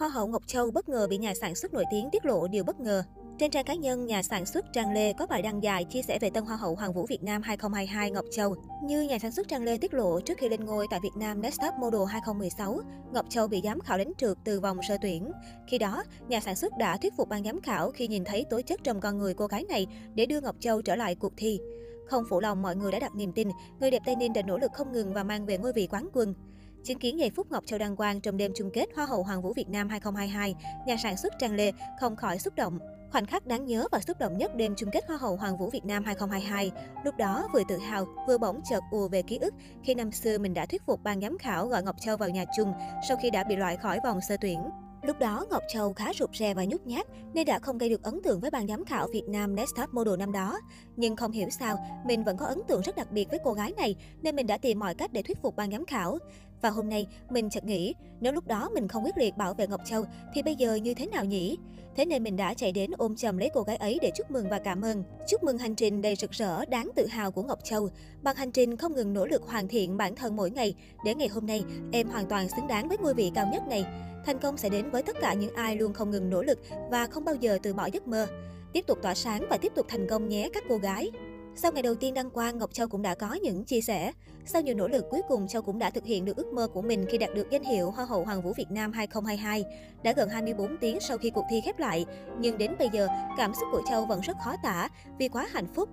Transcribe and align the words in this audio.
Hoa 0.00 0.08
hậu 0.08 0.26
Ngọc 0.26 0.42
Châu 0.46 0.70
bất 0.70 0.88
ngờ 0.88 1.06
bị 1.10 1.18
nhà 1.18 1.34
sản 1.34 1.54
xuất 1.54 1.74
nổi 1.74 1.84
tiếng 1.90 2.08
tiết 2.12 2.24
lộ 2.24 2.48
điều 2.48 2.64
bất 2.64 2.80
ngờ. 2.80 3.02
Trên 3.38 3.50
trang 3.50 3.64
cá 3.64 3.74
nhân, 3.74 4.06
nhà 4.06 4.22
sản 4.22 4.46
xuất 4.46 4.64
Trang 4.72 4.92
Lê 4.92 5.12
có 5.12 5.26
bài 5.26 5.42
đăng 5.42 5.62
dài 5.62 5.84
chia 5.84 6.02
sẻ 6.02 6.18
về 6.18 6.30
tân 6.30 6.44
Hoa 6.44 6.56
hậu 6.56 6.74
Hoàng 6.74 6.92
vũ 6.92 7.06
Việt 7.06 7.22
Nam 7.22 7.42
2022 7.42 8.10
Ngọc 8.10 8.24
Châu. 8.30 8.54
Như 8.84 9.02
nhà 9.02 9.18
sản 9.18 9.32
xuất 9.32 9.48
Trang 9.48 9.62
Lê 9.62 9.78
tiết 9.78 9.94
lộ 9.94 10.20
trước 10.20 10.38
khi 10.38 10.48
lên 10.48 10.64
ngôi 10.64 10.86
tại 10.90 11.00
Việt 11.02 11.16
Nam 11.16 11.42
Next 11.42 11.60
Top 11.60 11.74
Model 11.78 12.00
2016, 12.08 12.80
Ngọc 13.12 13.26
Châu 13.28 13.48
bị 13.48 13.60
giám 13.64 13.80
khảo 13.80 13.98
đánh 13.98 14.12
trượt 14.18 14.36
từ 14.44 14.60
vòng 14.60 14.78
sơ 14.88 14.96
tuyển. 15.02 15.32
Khi 15.68 15.78
đó, 15.78 16.04
nhà 16.28 16.40
sản 16.40 16.56
xuất 16.56 16.72
đã 16.78 16.96
thuyết 16.96 17.16
phục 17.16 17.28
ban 17.28 17.44
giám 17.44 17.60
khảo 17.60 17.90
khi 17.90 18.08
nhìn 18.08 18.24
thấy 18.24 18.44
tố 18.50 18.60
chất 18.60 18.80
trong 18.84 19.00
con 19.00 19.18
người 19.18 19.34
cô 19.34 19.46
gái 19.46 19.64
này 19.68 19.86
để 20.14 20.26
đưa 20.26 20.40
Ngọc 20.40 20.56
Châu 20.60 20.82
trở 20.82 20.96
lại 20.96 21.14
cuộc 21.14 21.32
thi. 21.36 21.60
Không 22.06 22.24
phụ 22.30 22.40
lòng 22.40 22.62
mọi 22.62 22.76
người 22.76 22.92
đã 22.92 22.98
đặt 22.98 23.14
niềm 23.14 23.32
tin, 23.32 23.48
người 23.80 23.90
đẹp 23.90 24.02
Tây 24.06 24.16
Ninh 24.16 24.32
đã 24.32 24.42
nỗ 24.42 24.58
lực 24.58 24.72
không 24.72 24.92
ngừng 24.92 25.14
và 25.14 25.24
mang 25.24 25.46
về 25.46 25.58
ngôi 25.58 25.72
vị 25.72 25.88
quán 25.90 26.08
quân. 26.12 26.34
Chứng 26.84 26.98
kiến 26.98 27.18
giây 27.18 27.30
phút 27.30 27.50
Ngọc 27.50 27.66
Châu 27.66 27.78
đăng 27.78 27.96
quang 27.96 28.20
trong 28.20 28.36
đêm 28.36 28.52
chung 28.56 28.70
kết 28.70 28.86
Hoa 28.96 29.06
hậu 29.06 29.22
Hoàng 29.22 29.42
vũ 29.42 29.52
Việt 29.52 29.68
Nam 29.68 29.88
2022, 29.88 30.54
nhà 30.86 30.96
sản 30.96 31.16
xuất 31.16 31.32
Trang 31.38 31.54
Lê 31.54 31.72
không 32.00 32.16
khỏi 32.16 32.38
xúc 32.38 32.54
động. 32.56 32.78
Khoảnh 33.10 33.26
khắc 33.26 33.46
đáng 33.46 33.66
nhớ 33.66 33.88
và 33.92 34.00
xúc 34.00 34.18
động 34.18 34.38
nhất 34.38 34.56
đêm 34.56 34.74
chung 34.76 34.90
kết 34.92 35.04
Hoa 35.08 35.16
hậu 35.16 35.36
Hoàng 35.36 35.58
vũ 35.58 35.70
Việt 35.70 35.84
Nam 35.84 36.04
2022. 36.04 36.70
Lúc 37.04 37.16
đó 37.16 37.48
vừa 37.52 37.62
tự 37.68 37.78
hào, 37.78 38.06
vừa 38.28 38.38
bỗng 38.38 38.60
chợt 38.70 38.80
ùa 38.90 39.08
về 39.08 39.22
ký 39.22 39.38
ức 39.38 39.54
khi 39.84 39.94
năm 39.94 40.12
xưa 40.12 40.38
mình 40.38 40.54
đã 40.54 40.66
thuyết 40.66 40.82
phục 40.86 41.02
ban 41.02 41.20
giám 41.20 41.38
khảo 41.38 41.66
gọi 41.66 41.82
Ngọc 41.82 41.96
Châu 42.00 42.16
vào 42.16 42.28
nhà 42.28 42.44
chung 42.56 42.72
sau 43.08 43.16
khi 43.22 43.30
đã 43.30 43.44
bị 43.44 43.56
loại 43.56 43.76
khỏi 43.76 44.00
vòng 44.04 44.20
sơ 44.28 44.36
tuyển. 44.40 44.60
Lúc 45.02 45.18
đó, 45.18 45.46
Ngọc 45.50 45.62
Châu 45.68 45.92
khá 45.92 46.12
rụt 46.18 46.30
rè 46.34 46.54
và 46.54 46.64
nhút 46.64 46.86
nhát 46.86 47.06
nên 47.34 47.46
đã 47.46 47.58
không 47.58 47.78
gây 47.78 47.88
được 47.88 48.02
ấn 48.02 48.22
tượng 48.22 48.40
với 48.40 48.50
ban 48.50 48.66
giám 48.66 48.84
khảo 48.84 49.08
Việt 49.12 49.28
Nam 49.28 49.54
Next 49.54 49.76
Top 49.76 49.94
Model 49.94 50.16
năm 50.16 50.32
đó. 50.32 50.60
Nhưng 50.96 51.16
không 51.16 51.32
hiểu 51.32 51.50
sao, 51.50 51.76
mình 52.06 52.24
vẫn 52.24 52.36
có 52.36 52.46
ấn 52.46 52.60
tượng 52.68 52.80
rất 52.80 52.96
đặc 52.96 53.12
biệt 53.12 53.28
với 53.30 53.38
cô 53.44 53.52
gái 53.52 53.72
này 53.76 53.96
nên 54.22 54.36
mình 54.36 54.46
đã 54.46 54.58
tìm 54.58 54.78
mọi 54.78 54.94
cách 54.94 55.12
để 55.12 55.22
thuyết 55.22 55.42
phục 55.42 55.56
ban 55.56 55.70
giám 55.70 55.86
khảo. 55.86 56.18
Và 56.62 56.70
hôm 56.70 56.88
nay, 56.88 57.06
mình 57.30 57.50
chợt 57.50 57.64
nghĩ, 57.64 57.94
nếu 58.20 58.32
lúc 58.32 58.46
đó 58.46 58.70
mình 58.74 58.88
không 58.88 59.04
quyết 59.04 59.18
liệt 59.18 59.36
bảo 59.36 59.54
vệ 59.54 59.66
Ngọc 59.66 59.80
Châu 59.84 60.04
thì 60.34 60.42
bây 60.42 60.54
giờ 60.54 60.74
như 60.74 60.94
thế 60.94 61.06
nào 61.06 61.24
nhỉ? 61.24 61.58
Thế 61.96 62.04
nên 62.04 62.22
mình 62.22 62.36
đã 62.36 62.54
chạy 62.54 62.72
đến 62.72 62.90
ôm 62.98 63.16
chầm 63.16 63.38
lấy 63.38 63.50
cô 63.54 63.62
gái 63.62 63.76
ấy 63.76 63.98
để 64.02 64.10
chúc 64.14 64.30
mừng 64.30 64.48
và 64.50 64.58
cảm 64.58 64.84
ơn. 64.84 65.04
Chúc 65.28 65.42
mừng 65.42 65.58
hành 65.58 65.74
trình 65.74 66.02
đầy 66.02 66.16
rực 66.16 66.30
rỡ, 66.30 66.64
đáng 66.64 66.90
tự 66.96 67.06
hào 67.06 67.30
của 67.30 67.42
Ngọc 67.42 67.58
Châu. 67.64 67.88
Bằng 68.22 68.36
hành 68.36 68.52
trình 68.52 68.76
không 68.76 68.94
ngừng 68.94 69.12
nỗ 69.12 69.26
lực 69.26 69.42
hoàn 69.42 69.68
thiện 69.68 69.96
bản 69.96 70.14
thân 70.14 70.36
mỗi 70.36 70.50
ngày, 70.50 70.74
để 71.04 71.14
ngày 71.14 71.28
hôm 71.28 71.46
nay 71.46 71.64
em 71.92 72.08
hoàn 72.08 72.26
toàn 72.26 72.48
xứng 72.48 72.66
đáng 72.66 72.88
với 72.88 72.98
ngôi 72.98 73.14
vị 73.14 73.32
cao 73.34 73.46
nhất 73.52 73.62
này. 73.68 73.84
Thành 74.26 74.38
công 74.38 74.56
sẽ 74.56 74.68
đến 74.68 74.90
với 74.90 75.02
tất 75.02 75.16
cả 75.20 75.34
những 75.34 75.54
ai 75.54 75.76
luôn 75.76 75.92
không 75.92 76.10
ngừng 76.10 76.30
nỗ 76.30 76.42
lực 76.42 76.58
và 76.90 77.06
không 77.06 77.24
bao 77.24 77.34
giờ 77.34 77.58
từ 77.62 77.74
bỏ 77.74 77.88
giấc 77.92 78.08
mơ. 78.08 78.26
Tiếp 78.72 78.86
tục 78.86 78.98
tỏa 79.02 79.14
sáng 79.14 79.46
và 79.50 79.56
tiếp 79.56 79.72
tục 79.74 79.86
thành 79.88 80.06
công 80.08 80.28
nhé 80.28 80.50
các 80.52 80.64
cô 80.68 80.78
gái. 80.78 81.10
Sau 81.56 81.72
ngày 81.72 81.82
đầu 81.82 81.94
tiên 81.94 82.14
đăng 82.14 82.30
quang, 82.30 82.58
Ngọc 82.58 82.72
Châu 82.72 82.88
cũng 82.88 83.02
đã 83.02 83.14
có 83.14 83.34
những 83.34 83.64
chia 83.64 83.80
sẻ. 83.80 84.12
Sau 84.46 84.62
nhiều 84.62 84.74
nỗ 84.74 84.88
lực 84.88 85.04
cuối 85.10 85.20
cùng, 85.28 85.48
Châu 85.48 85.62
cũng 85.62 85.78
đã 85.78 85.90
thực 85.90 86.04
hiện 86.04 86.24
được 86.24 86.36
ước 86.36 86.52
mơ 86.52 86.68
của 86.68 86.82
mình 86.82 87.06
khi 87.10 87.18
đạt 87.18 87.34
được 87.34 87.50
danh 87.50 87.64
hiệu 87.64 87.90
Hoa 87.90 88.04
hậu 88.04 88.24
Hoàng 88.24 88.42
vũ 88.42 88.52
Việt 88.56 88.70
Nam 88.70 88.92
2022. 88.92 89.64
Đã 90.02 90.12
gần 90.12 90.28
24 90.28 90.76
tiếng 90.76 91.00
sau 91.00 91.18
khi 91.18 91.30
cuộc 91.30 91.44
thi 91.50 91.60
khép 91.64 91.78
lại, 91.78 92.06
nhưng 92.38 92.58
đến 92.58 92.70
bây 92.78 92.88
giờ, 92.92 93.08
cảm 93.36 93.52
xúc 93.54 93.68
của 93.72 93.82
Châu 93.90 94.06
vẫn 94.06 94.20
rất 94.20 94.36
khó 94.44 94.54
tả 94.62 94.88
vì 95.18 95.28
quá 95.28 95.46
hạnh 95.52 95.66
phúc 95.74 95.88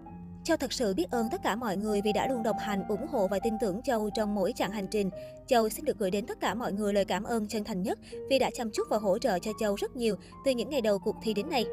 Châu 0.48 0.58
thật 0.58 0.73
sự 0.73 0.94
biết 0.94 1.12
ơn 1.12 1.30
tất 1.31 1.44
cả 1.44 1.56
mọi 1.56 1.78
người 1.78 2.02
vì 2.02 2.14
đã 2.14 2.28
luôn 2.28 2.44
đồng 2.44 2.58
hành, 2.58 2.88
ủng 2.88 3.08
hộ 3.08 3.28
và 3.28 3.40
tin 3.40 3.53
tưởng 3.62 3.81
Châu 3.81 4.09
trong 4.09 4.36
mỗi 4.36 4.53
chặng 4.56 4.72
hành 4.72 4.88
trình. 4.88 5.09
Châu 5.48 5.70
xin 5.70 5.86
được 5.86 5.98
gửi 5.98 6.12
đến 6.12 6.26
tất 6.26 6.40
cả 6.40 6.53
mọi 6.53 6.73
người 6.73 6.94
lời 6.94 7.06
cảm 7.06 7.23
ơn 7.23 7.48
chân 7.48 7.64
thành 7.64 7.84
nhất 7.84 8.00
vì 8.30 8.40
đã 8.40 8.50
chăm 8.53 8.72
chút 8.72 8.84
và 8.90 8.98
hỗ 8.98 9.20
trợ 9.20 9.40
cho 9.40 9.52
Châu 9.59 9.75
rất 9.75 9.95
nhiều 9.95 10.16
từ 10.45 10.52
những 10.52 10.70
ngày 10.70 10.81
đầu 10.81 11.00
cuộc 11.00 11.16
thi 11.23 11.34
đến 11.34 11.50
nay. 11.50 11.66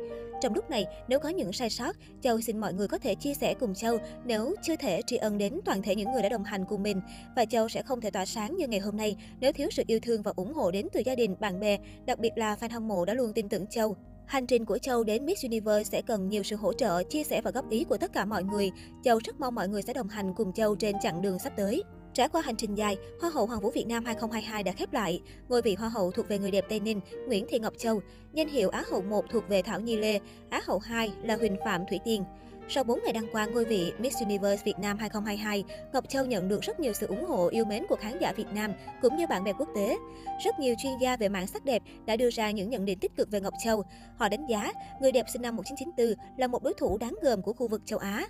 Trong 0.42 0.54
lúc 0.54 0.70
này, 0.70 0.84
nếu 1.08 1.18
có 1.18 1.28
những 1.28 1.52
sai 1.52 1.70
sót, 1.70 1.96
Châu 2.20 2.40
xin 2.40 2.58
mọi 2.58 2.72
người 2.72 2.88
có 2.88 2.98
thể 2.98 3.14
chia 3.14 3.34
sẻ 3.34 3.54
cùng 3.54 3.74
Châu 3.74 3.98
nếu 4.24 4.54
chưa 4.62 4.76
thể 4.76 5.00
tri 5.06 5.16
ân 5.16 5.38
đến 5.38 5.60
toàn 5.64 5.82
thể 5.82 5.94
những 5.94 6.12
người 6.12 6.22
đã 6.22 6.28
đồng 6.28 6.44
hành 6.44 6.64
cùng 6.68 6.82
mình. 6.82 7.00
Và 7.36 7.44
Châu 7.44 7.68
sẽ 7.68 7.82
không 7.82 8.00
thể 8.00 8.10
tỏa 8.10 8.26
sáng 8.26 8.56
như 8.56 8.68
ngày 8.68 8.80
hôm 8.80 8.96
nay 8.96 9.16
nếu 9.40 9.52
thiếu 9.52 9.68
sự 9.70 9.82
yêu 9.86 9.98
thương 10.02 10.22
và 10.22 10.32
ủng 10.36 10.54
hộ 10.54 10.70
đến 10.70 10.86
từ 10.92 11.02
gia 11.06 11.14
đình, 11.14 11.36
bạn 11.40 11.60
bè, 11.60 11.78
đặc 12.06 12.18
biệt 12.18 12.32
là 12.36 12.56
fan 12.60 12.72
hâm 12.72 12.88
mộ 12.88 13.04
đã 13.04 13.14
luôn 13.14 13.32
tin 13.32 13.48
tưởng 13.48 13.66
Châu. 13.66 13.96
Hành 14.26 14.46
trình 14.46 14.64
của 14.64 14.78
Châu 14.78 15.04
đến 15.04 15.26
Miss 15.26 15.44
Universe 15.44 15.90
sẽ 15.90 16.02
cần 16.02 16.28
nhiều 16.28 16.42
sự 16.42 16.56
hỗ 16.56 16.72
trợ, 16.72 17.02
chia 17.02 17.24
sẻ 17.24 17.40
và 17.40 17.50
góp 17.50 17.70
ý 17.70 17.84
của 17.84 17.96
tất 17.96 18.12
cả 18.12 18.24
mọi 18.24 18.44
người. 18.44 18.70
Châu 19.04 19.18
rất 19.24 19.40
mong 19.40 19.54
mọi 19.54 19.68
người 19.68 19.82
sẽ 19.82 19.92
đồng 19.92 20.08
hành 20.08 20.34
cùng 20.34 20.52
Châu 20.52 20.76
trên 20.76 20.96
chặng 21.02 21.22
đường 21.22 21.38
sắp 21.38 21.52
tới. 21.56 21.82
Trải 22.14 22.28
qua 22.28 22.42
hành 22.42 22.56
trình 22.56 22.74
dài, 22.74 22.96
Hoa 23.20 23.30
hậu 23.30 23.46
Hoàng 23.46 23.60
vũ 23.60 23.70
Việt 23.70 23.86
Nam 23.86 24.04
2022 24.04 24.62
đã 24.62 24.72
khép 24.72 24.92
lại. 24.92 25.20
Ngôi 25.48 25.62
vị 25.62 25.74
Hoa 25.74 25.88
hậu 25.88 26.10
thuộc 26.10 26.28
về 26.28 26.38
người 26.38 26.50
đẹp 26.50 26.64
Tây 26.68 26.80
Ninh, 26.80 27.00
Nguyễn 27.26 27.46
Thị 27.48 27.58
Ngọc 27.58 27.72
Châu. 27.78 28.00
Danh 28.32 28.48
hiệu 28.48 28.68
Á 28.68 28.84
hậu 28.90 29.02
1 29.02 29.24
thuộc 29.30 29.48
về 29.48 29.62
Thảo 29.62 29.80
Nhi 29.80 29.96
Lê, 29.96 30.20
Á 30.50 30.60
hậu 30.66 30.78
2 30.78 31.12
là 31.22 31.36
Huỳnh 31.36 31.56
Phạm 31.64 31.80
Thủy 31.88 32.00
Tiên. 32.04 32.24
Sau 32.68 32.84
4 32.84 33.00
ngày 33.04 33.12
đăng 33.12 33.32
quang 33.32 33.54
ngôi 33.54 33.64
vị 33.64 33.92
Miss 33.98 34.22
Universe 34.22 34.64
Việt 34.64 34.78
Nam 34.78 34.98
2022, 34.98 35.64
Ngọc 35.92 36.08
Châu 36.08 36.24
nhận 36.24 36.48
được 36.48 36.60
rất 36.62 36.80
nhiều 36.80 36.92
sự 36.92 37.06
ủng 37.06 37.24
hộ 37.24 37.48
yêu 37.48 37.64
mến 37.64 37.86
của 37.88 37.96
khán 37.96 38.18
giả 38.20 38.32
Việt 38.36 38.48
Nam 38.54 38.72
cũng 39.02 39.16
như 39.16 39.26
bạn 39.26 39.44
bè 39.44 39.52
quốc 39.58 39.68
tế. 39.74 39.96
Rất 40.44 40.58
nhiều 40.58 40.74
chuyên 40.82 40.92
gia 41.00 41.16
về 41.16 41.28
mảng 41.28 41.46
sắc 41.46 41.64
đẹp 41.64 41.82
đã 42.06 42.16
đưa 42.16 42.30
ra 42.30 42.50
những 42.50 42.70
nhận 42.70 42.84
định 42.84 42.98
tích 42.98 43.16
cực 43.16 43.30
về 43.30 43.40
Ngọc 43.40 43.54
Châu. 43.64 43.82
Họ 44.16 44.28
đánh 44.28 44.46
giá 44.46 44.72
người 45.00 45.12
đẹp 45.12 45.26
sinh 45.32 45.42
năm 45.42 45.56
1994 45.56 46.38
là 46.38 46.46
một 46.46 46.62
đối 46.62 46.74
thủ 46.74 46.98
đáng 46.98 47.16
gờm 47.22 47.42
của 47.42 47.52
khu 47.52 47.68
vực 47.68 47.82
châu 47.86 47.98
Á. 47.98 48.26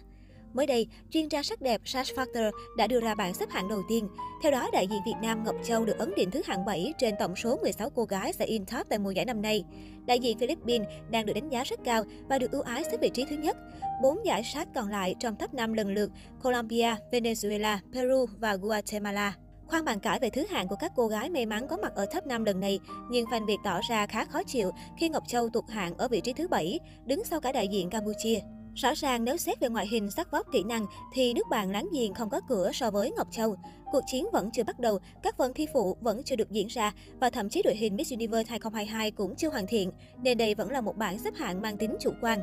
Mới 0.55 0.67
đây, 0.67 0.87
chuyên 1.11 1.29
gia 1.29 1.43
sắc 1.43 1.61
đẹp 1.63 1.81
Sash 1.85 2.17
Factor 2.17 2.51
đã 2.77 2.87
đưa 2.87 3.01
ra 3.01 3.15
bảng 3.15 3.35
xếp 3.35 3.51
hạng 3.51 3.69
đầu 3.69 3.83
tiên. 3.89 4.09
Theo 4.43 4.53
đó, 4.53 4.71
đại 4.73 4.87
diện 4.87 5.01
Việt 5.07 5.15
Nam 5.23 5.45
Ngọc 5.45 5.57
Châu 5.65 5.85
được 5.85 5.99
ấn 5.99 6.13
định 6.17 6.31
thứ 6.31 6.43
hạng 6.47 6.65
7 6.65 6.93
trên 6.99 7.15
tổng 7.19 7.37
số 7.37 7.57
16 7.57 7.91
cô 7.91 8.05
gái 8.05 8.33
sẽ 8.33 8.45
in 8.45 8.65
top 8.67 8.87
tại 8.89 8.99
mùa 8.99 9.11
giải 9.11 9.25
năm 9.25 9.43
nay. 9.43 9.65
Đại 10.07 10.19
diện 10.19 10.39
Philippines 10.39 10.89
đang 11.11 11.27
được 11.27 11.33
đánh 11.33 11.49
giá 11.49 11.65
rất 11.65 11.81
cao 11.85 12.05
và 12.29 12.39
được 12.39 12.51
ưu 12.51 12.63
ái 12.63 12.85
xếp 12.85 12.97
vị 13.01 13.11
trí 13.15 13.25
thứ 13.31 13.37
nhất. 13.37 13.57
Bốn 14.03 14.27
giải 14.27 14.43
sát 14.55 14.69
còn 14.75 14.91
lại 14.91 15.15
trong 15.21 15.37
top 15.37 15.55
5 15.55 15.73
lần 15.73 15.95
lượt 15.95 16.11
Colombia, 16.43 16.95
Venezuela, 17.13 17.79
Peru 17.93 18.27
và 18.39 18.57
Guatemala. 18.57 19.35
Khoan 19.67 19.85
bàn 19.85 20.01
cãi 20.01 20.19
về 20.21 20.31
thứ 20.31 20.47
hạng 20.51 20.69
của 20.69 20.77
các 20.77 20.93
cô 20.97 21.07
gái 21.07 21.31
may 21.31 21.47
mắn 21.47 21.67
có 21.69 21.77
mặt 21.77 21.93
ở 21.95 22.07
top 22.07 22.27
5 22.27 22.45
lần 22.45 22.61
này, 22.61 22.79
nhưng 23.11 23.27
fan 23.27 23.47
Việt 23.47 23.59
tỏ 23.65 23.81
ra 23.89 24.07
khá 24.07 24.25
khó 24.25 24.43
chịu 24.43 24.71
khi 24.99 25.09
Ngọc 25.09 25.23
Châu 25.29 25.49
tụt 25.49 25.65
hạng 25.69 25.97
ở 25.97 26.09
vị 26.09 26.21
trí 26.21 26.33
thứ 26.33 26.49
7, 26.49 26.81
đứng 27.05 27.25
sau 27.25 27.41
cả 27.41 27.53
đại 27.53 27.69
diện 27.69 27.91
Campuchia. 27.91 28.39
Rõ 28.75 28.95
ràng 28.97 29.25
nếu 29.25 29.37
xét 29.37 29.61
về 29.61 29.69
ngoại 29.69 29.87
hình, 29.87 30.11
sắc 30.11 30.31
vóc, 30.31 30.47
kỹ 30.53 30.63
năng 30.63 30.87
thì 31.13 31.35
nước 31.35 31.49
bạn 31.51 31.71
láng 31.71 31.89
giềng 31.93 32.15
không 32.15 32.31
có 32.31 32.41
cửa 32.49 32.71
so 32.75 32.91
với 32.91 33.13
Ngọc 33.17 33.29
Châu. 33.31 33.57
Cuộc 33.93 34.01
chiến 34.07 34.27
vẫn 34.33 34.51
chưa 34.53 34.65
bắt 34.65 34.79
đầu, 34.81 34.99
các 35.23 35.37
phần 35.39 35.55
thi 35.55 35.67
phụ 35.73 35.97
vẫn 36.01 36.23
chưa 36.25 36.37
được 36.37 36.51
diễn 36.51 36.67
ra 36.67 36.93
và 37.21 37.31
thậm 37.31 37.49
chí 37.49 37.63
đội 37.63 37.77
hình 37.77 37.97
Miss 37.97 38.13
Universe 38.13 38.51
2022 38.51 39.11
cũng 39.11 39.37
chưa 39.37 39.51
hoàn 39.51 39.67
thiện, 39.67 39.91
nên 40.23 40.39
đây 40.39 40.55
vẫn 40.55 40.71
là 40.71 40.81
một 40.81 40.97
bảng 40.97 41.19
xếp 41.19 41.35
hạng 41.35 41.63
mang 41.63 41.77
tính 41.77 41.97
chủ 42.01 42.11
quan. 42.21 42.41